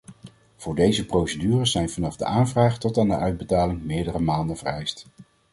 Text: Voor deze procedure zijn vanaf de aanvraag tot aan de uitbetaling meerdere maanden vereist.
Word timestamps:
Voor 0.55 0.75
deze 0.75 1.05
procedure 1.05 1.65
zijn 1.65 1.89
vanaf 1.89 2.15
de 2.15 2.25
aanvraag 2.25 2.77
tot 2.77 2.97
aan 2.97 3.07
de 3.07 3.15
uitbetaling 3.15 3.83
meerdere 3.83 4.19
maanden 4.19 4.57
vereist. 4.57 5.05